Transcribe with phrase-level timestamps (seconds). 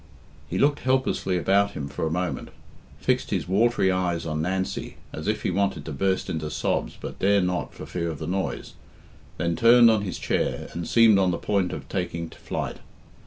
[0.49, 2.49] He looked helplessly about him for a moment,
[2.99, 7.19] fixed his watery eyes on Nancy as if he wanted to burst into sobs but
[7.19, 8.73] dare not for fear of the noise,
[9.37, 12.77] then turned on his chair and seemed on the point of taking to flight.